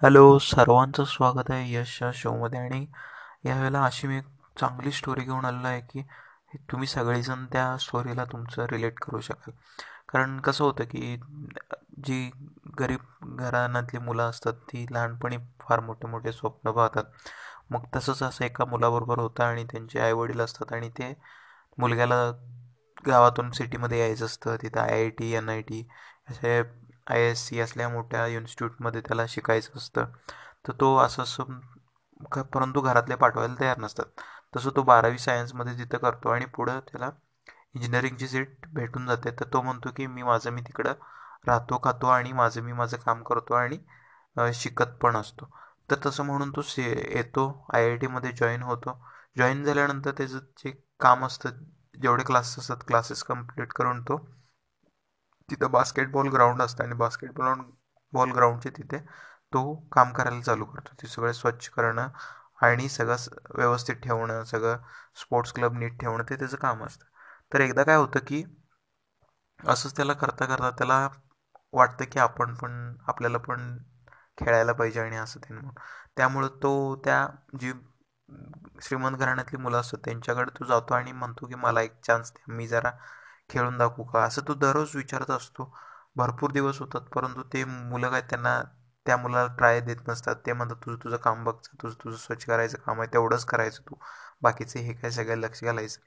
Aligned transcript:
Hello 0.00 0.38
सर्वांचं 0.38 1.04
स्वागत 1.04 1.50
आहे 1.50 1.72
यश 1.72 1.98
या 2.02 2.10
शोमध्ये. 2.14 2.58
आणि 2.60 2.86
यावेळेला 3.44 3.82
अशी 3.84 4.06
मी 4.08 4.16
एक 4.18 4.24
चांगली 4.60 4.92
स्टोरी 4.92 5.24
घेऊन 5.24 5.44
आलेलो 5.44 5.66
आहे 5.68 5.80
की 5.90 6.02
तुम्ही 6.70 6.86
सगळेजण 6.88 7.44
त्या 7.52 7.76
स्टोरीला 7.80 8.24
तुमचं 8.24 8.66
रिलेट 8.70 8.98
करू 9.00 9.20
शकाल. 9.20 9.52
कारण 10.08 10.38
कसं 10.40 10.64
होतं 10.64 10.84
की 10.84 11.16
जी 12.06 12.30
गरीब 12.80 13.36
घराण्यातली 13.38 13.98
मुलं 13.98 14.22
असतात 14.30 14.54
ती 14.68 14.86
लहानपणी 14.92 15.36
फार 15.60 15.80
मोठे 15.80 16.08
मोठे 16.08 16.32
स्वप्न 16.32 16.70
पाहतात. 16.70 17.04
मग 17.70 17.84
तसंच 17.96 18.22
असं 18.22 18.44
एका 18.44 18.64
मुलाबरोबर 18.64 19.18
होतं 19.18 19.44
आणि 19.44 19.64
त्यांचे 19.64 20.00
आईवडील 20.00 20.40
असतात 20.40 20.72
आणि 20.72 20.88
ते 20.90 21.12
मुलग्याला 21.78 22.22
गावातून 23.06 23.50
सिटीमध्ये 23.50 23.98
यायचं 24.00 24.26
असतं. 24.26 24.56
तिथं 24.62 24.80
I 24.80 24.92
I 24.92 25.08
T 25.10 25.32
N 25.32 25.48
I 25.48 25.62
T 25.62 25.86
असे 26.30 26.60
आय 27.10 27.20
एस 27.30 27.46
सी 27.48 27.60
असल्या 27.60 27.88
मोठ्या 27.88 28.26
इन्स्टिट्यूटमध्ये 28.26 29.00
त्याला 29.00 29.26
शिकायचं 29.28 29.78
असतं. 29.78 30.04
तर 30.68 30.72
तो 30.80 30.96
असं 30.98 31.22
असं 31.22 31.60
परंतु 32.52 32.80
घरातले 32.80 33.14
पाठवायला 33.16 33.54
तयार 33.60 33.78
नसतात. 33.78 34.06
तसं 34.56 34.70
तो 34.76 34.82
बारावी 34.82 35.18
सायन्समध्ये 35.18 35.74
तिथं 35.78 35.98
करतो 35.98 36.28
आणि 36.28 36.44
पुढं 36.54 36.78
त्याला 36.80 37.10
इंजिनिअरिंगची 37.74 38.28
सीट 38.28 38.66
भेटून 38.74 39.06
जाते. 39.06 39.30
तर 39.30 39.44
तो 39.52 39.62
म्हणतो 39.62 39.90
की 39.96 40.06
मी 40.06 40.22
माझं 40.22 40.50
मी 40.50 40.62
तिकडं 40.62 40.92
राहतो 41.46 41.78
खातो 41.84 42.06
आणि 42.08 42.32
माझं 42.32 42.62
मी 42.62 42.72
माझं 42.72 42.96
काम 43.06 43.22
करतो 43.22 43.54
आणि 43.54 43.78
शिकत 44.54 44.96
पण 45.02 45.16
असतो. 45.16 45.50
तर 45.90 45.96
तसं 46.06 46.24
म्हणून 46.24 46.50
तो 46.56 46.62
से 46.62 46.82
येतो 47.16 47.46
आय 47.74 47.84
आय 47.84 47.96
टीमध्ये 47.96 48.32
जॉईन 48.32 48.62
होतो. 48.62 48.98
जॉईन 49.38 49.64
झाल्यानंतर 49.64 50.10
त्याचं 50.10 50.38
जे 50.58 50.70
काम 51.00 51.24
असतं 51.26 51.50
जेवढे 52.02 52.24
क्लासेस 52.24 52.58
असतात 52.58 52.84
क्लासेस 52.86 53.22
कंप्लीट 53.22 53.72
करून 53.72 54.02
तो 54.02 54.16
तिथं 55.50 55.70
बास्केटबॉल 55.70 56.28
ग्राउंड 56.28 56.62
असतं 56.62 56.84
आणि 56.84 56.94
बास्केटबॉल 56.96 57.60
बॉल 58.12 58.30
ग्राउंडचे 58.32 58.70
तिथे 58.70 58.98
तो 59.52 59.62
काम 59.92 60.12
करायला 60.12 60.40
चालू 60.42 60.64
करतो. 60.64 60.94
ते 61.02 61.08
सगळं 61.08 61.32
स्वच्छ 61.32 61.68
करणं 61.68 62.08
आणि 62.62 62.88
सगळं 62.88 63.16
व्यवस्थित 63.56 63.96
ठेवणं 63.96 64.44
सगळं 64.44 64.78
स्पोर्ट्स 65.16 65.52
क्लब 65.52 65.78
नीट 65.78 66.00
ठेवणं 66.00 66.24
ते 66.30 66.36
त्याचं 66.36 66.56
काम 66.58 66.84
असतं. 66.84 67.04
तर 67.52 67.60
एकदा 67.60 67.82
काय 67.84 67.96
होतं 67.96 68.20
की 68.26 68.44
असंच 69.60 69.96
त्याला 69.96 70.12
करता 70.12 70.44
करता 70.46 70.70
त्याला 70.70 71.08
वाटतं 71.72 72.04
की 72.04 72.18
आपण 72.20 72.54
पण 72.54 72.72
आपल्याला 73.08 73.38
पण 73.38 73.76
खेळायला 74.38 74.72
पाहिजे 74.72 75.00
आणि 75.00 75.16
असं 75.16 75.40
ते 75.40 75.54
म्हणून. 75.54 75.72
त्यामुळं 76.16 76.48
तो 76.62 76.72
त्या 77.04 77.26
जी 77.60 77.72
श्रीमंत 78.82 79.16
घराण्यातली 79.16 79.58
मुलं 79.58 79.78
असतात 79.80 79.98
त्यांच्याकडे 80.04 80.50
तो 80.58 80.64
जातो 80.64 80.94
आणि 80.94 81.12
म्हणतो 81.12 81.46
की 81.46 81.54
मला 81.56 81.82
एक 81.82 82.00
चान्स 82.02 82.32
द्या 82.32 82.54
मी 82.54 82.66
जरा 82.68 82.90
खेळून 83.50 83.78
दाखवू 83.78 84.04
का? 84.04 84.24
असं 84.24 84.42
तो 84.48 84.54
दररोज 84.56 84.96
विचारत 84.96 85.30
असतो. 85.30 85.72
भरपूर 86.16 86.52
दिवस 86.52 86.78
होतात 86.80 87.00
परंतु 87.14 87.42
ते 87.52 87.64
मुलं 87.64 88.10
काय 88.10 88.20
त्यांना 88.30 88.60
त्या 89.06 89.16
मुलाला 89.16 89.54
ट्राय 89.56 89.80
देत 89.80 90.08
नसतात. 90.08 90.36
ते 90.46 90.52
म्हणतात 90.52 90.76
तुझं 90.84 90.96
तुझं 91.04 91.16
काम 91.18 91.44
बघचं 91.44 91.76
तुझं 91.82 91.94
तुझं 92.04 92.16
स्वच्छ 92.16 92.44
करायचं 92.44 92.78
काम 92.86 93.00
आहे 93.00 93.12
तेवढंच 93.12 93.44
करायचं 93.46 93.82
तू. 93.90 93.96
बाकीचे 94.42 94.80
हे 94.80 94.92
काय 94.94 95.10
सगळं 95.10 95.36
लक्ष 95.38 95.64
घालायचं 95.64 96.00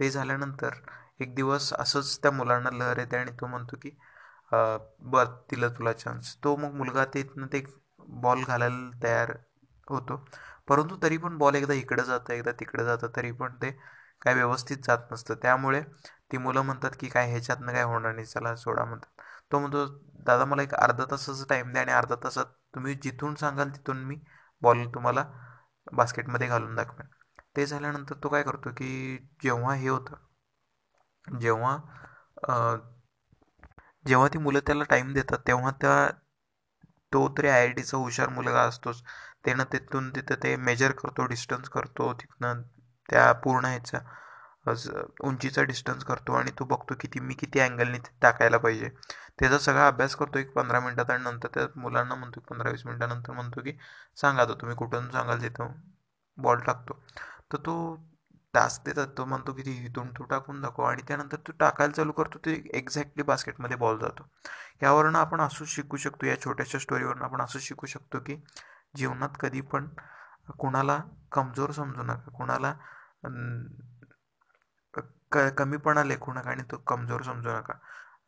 ते 0.00 0.10
झाल्यानंतर 0.10 0.74
एक 1.20 1.34
दिवस 1.34 1.72
असंच 1.74 2.18
त्या 2.22 2.30
मुलांना 2.30 2.70
लहर 2.72 2.98
येते 2.98 3.16
आणि 3.16 3.30
तो 3.40 3.46
म्हणतो 3.46 3.76
की 3.82 3.90
बर 4.52 5.24
तिला 5.50 5.68
तुला 5.78 5.92
चान्स 5.94 6.36
तो 6.44 6.56
मग 6.56 6.74
मुलगा 6.74 7.04
ते 7.14 7.22
ते 7.52 7.62
बॉल 8.22 8.42
घालायला 8.44 8.90
तयार 9.02 9.32
होतो. 9.88 10.16
परंतु 10.68 10.96
तरी 11.02 11.16
पण 11.18 11.36
बॉल 11.38 11.54
एकदा 11.56 11.74
इकडं 11.74 12.02
जातं 12.04 12.32
एकदा 12.34 12.52
तिकडं 12.60 12.84
जातं 12.84 13.08
तरी 13.16 13.30
पण 13.32 13.54
ते 13.62 13.70
काय 14.22 14.34
व्यवस्थित 14.34 14.76
जात 14.86 15.12
नसतं. 15.12 15.34
त्यामुळे 15.42 15.80
ती 16.30 16.38
मुलं 16.38 16.62
म्हणतात 16.62 16.90
की 17.00 17.08
काय 17.08 17.28
ह्याच्यातनं 17.30 17.72
काय 17.72 17.82
होणार 17.84 18.14
नाही 18.14 18.26
चला 18.26 18.54
सोडा 18.56 18.84
म्हणतात. 18.84 19.22
तो 19.52 19.58
म्हणतो 19.58 19.84
दादा 20.26 20.44
मला 20.44 20.62
एक 20.62 20.74
अर्धा 20.76 21.04
तासाचा 21.10 21.44
टाईम 21.50 21.72
द्या 21.72 21.82
आणि 21.82 21.92
अर्धा 21.92 22.14
तासात 22.24 22.46
तुम्ही 22.74 22.94
जिथून 23.02 23.34
सांगाल 23.36 23.70
तिथून 23.70 24.04
मी 24.04 24.16
बॉल 24.62 24.86
तुम्हाला 24.94 25.24
बास्केटमध्ये 25.92 26.48
घालून 26.48 26.74
दाखवेन. 26.74 27.06
ते 27.56 27.66
झाल्यानंतर 27.66 28.14
तो 28.22 28.28
काय 28.28 28.42
करतो 28.42 28.70
की 28.72 29.16
जेव्हा 29.42 29.74
हे 29.74 29.88
होतं 29.88 30.16
जेव्हा 31.38 31.76
जेव्हा 34.06 34.28
ती 34.28 34.38
मुलं 34.38 34.60
त्याला 34.66 34.84
टाईम 34.90 35.12
देतात 35.12 35.38
तेव्हा 35.46 35.70
त्या 35.80 35.96
तो 37.12 37.26
तरी 37.38 37.48
आय 37.48 37.60
आय 37.60 37.68
टीचा 37.72 37.96
हुशार 37.96 38.28
मुलगा 38.30 38.62
असतोच. 38.62 39.02
त्यानं 39.44 39.64
तिथून 39.72 40.10
तिथं 40.10 40.42
ते 40.42 40.54
मेजर 40.58 40.92
करतो 40.94 41.26
डिस्टन्स 41.26 41.68
करतो 41.70 42.12
तिथनं 42.14 42.62
त्या 43.08 43.30
पूर्ण 43.44 43.64
ह्याचा 43.66 43.98
उंचीचा 44.66 45.62
डिस्टन्स 45.62 46.04
करतो 46.04 46.32
आणि 46.34 46.50
तो 46.58 46.64
बघतो 46.64 46.94
किती 47.00 47.20
मी 47.20 47.34
किती 47.34 47.60
अँगलने 47.60 47.98
टाकायला 48.22 48.58
पाहिजे. 48.58 48.88
त्याचा 49.38 49.58
सगळा 49.58 49.86
अभ्यास 49.88 50.14
करतो 50.16 50.38
एक 50.38 50.52
पंधरा 50.54 50.80
मिनटात 50.80 51.10
आणि 51.10 51.22
नंतर 51.24 51.48
त्या 51.54 51.66
मुलांना 51.80 52.14
म्हणतो 52.14 52.40
की 52.40 52.46
पंधरा 52.50 52.70
वीस 52.70 52.86
मिनटानंतर 52.86 53.32
म्हणतो 53.32 53.60
की 53.62 53.72
सांगा 54.16 54.44
तो 54.44 54.54
तुम्ही 54.60 54.76
कुठून 54.76 55.10
सांगाल 55.10 55.42
तिथं 55.42 55.72
बॉल 56.38 56.60
टाकतो. 56.66 57.02
तर 57.52 57.58
तो 57.66 57.74
तास 58.54 58.80
देतात 58.84 59.06
तो 59.18 59.24
म्हणतो 59.24 59.52
की 59.52 59.62
इथून 59.86 60.10
तो 60.18 60.24
टाकून 60.24 60.60
दाखव. 60.60 60.82
आणि 60.84 61.02
त्यानंतर 61.08 61.36
तो 61.46 61.52
टाकायला 61.60 61.92
चालू 61.92 62.12
करतो 62.12 62.38
ते 62.46 62.52
एक्झॅक्टली 62.74 63.22
बास्केटमध्ये 63.22 63.76
बॉल 63.76 63.98
जातो. 63.98 64.28
यावरून 64.82 65.16
आपण 65.16 65.40
असंच 65.40 65.68
शिकू 65.68 65.96
शकतो 65.96 66.26
या 66.26 66.40
छोट्याशा 66.44 66.78
स्टोरीवरून 66.78 67.22
आपण 67.22 67.40
असंच 67.42 67.62
शिकू 67.62 67.86
शकतो 67.86 68.18
की 68.26 68.36
जीवनात 68.96 69.36
कधी 69.40 69.60
पण 69.72 69.88
कुणाला 70.58 70.98
कमजोर 71.32 71.70
समजू 71.72 72.02
नका 72.02 72.30
कुणाला 72.36 72.72
क 75.32 75.48
कमीपणा 75.58 76.04
लेखू 76.04 76.32
नका 76.32 76.50
आणि 76.50 76.62
तो 76.70 76.76
कमजोर 76.86 77.22
समजू 77.22 77.50
नका. 77.50 77.74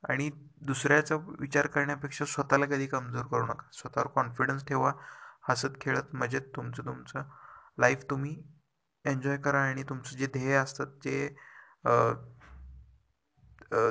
आणि 0.09 0.31
दुसऱ्याचा 0.67 1.17
विचार 1.41 1.67
करण्यापेक्षा 1.67 2.25
स्वतःला 2.25 2.67
कधी 2.67 2.87
कमजोर 2.87 3.27
करू 3.27 3.47
नका. 3.47 3.69
स्वतःवर 3.73 4.07
कॉन्फिडन्स 4.15 4.65
ठेवा. 4.69 4.93
हसत 5.49 5.81
खेळत 5.81 6.15
मजेत 6.15 6.43
तुमचं 6.57 6.85
तुमचं 6.87 7.23
लाईफ 7.79 8.05
तुम्ही 8.11 8.37
एन्जॉय 9.05 9.37
करा 9.45 9.61
आणि 9.65 9.83
तुमचं 9.89 10.17
जे 10.17 10.27
ध्येय 10.33 10.55
असतात 10.57 10.87
जे 11.05 11.29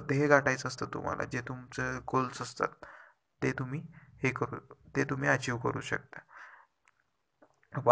ध्येय 0.08 0.28
गाठायचं 0.28 0.68
असतं 0.68 0.86
तुम्हाला. 0.94 1.24
जे 1.26 1.42
तुमचं 1.48 2.00
गोल्स 2.12 2.42
असतात 2.42 2.86
ते 3.42 3.52
तुम्ही 3.60 3.82
हे 4.24 4.30
करू 4.32 4.60
ते 4.96 5.04
तुम्ही 5.10 5.30
अचीव 5.30 5.58
करू 5.58 5.82
शकता. 5.82 6.20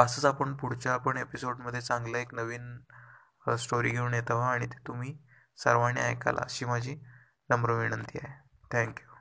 असंच 0.01 0.25
आपण 0.25 0.53
पुढच्या 0.57 0.93
आपण 0.93 1.17
एपिसोडमध्ये 1.17 1.81
चांगलं 1.81 2.17
एक 2.17 2.33
नवीन 2.33 2.77
स्टोरी 3.57 3.89
घेऊन 3.89 4.13
येत 4.13 4.31
आहो 4.31 4.41
आणि 4.41 4.65
ते 4.65 4.77
तुम्ही 4.87 5.17
सर्वांनी 5.57 6.01
ऐकाल 6.01 6.37
अशी 6.37 6.65
माझी 6.65 6.95
नम्र 7.49 7.73
विनंती 7.73 8.19
आहे. 8.23 8.33
थँक्यू 8.71 9.14